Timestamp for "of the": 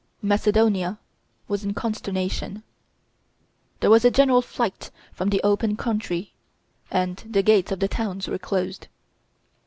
7.71-7.87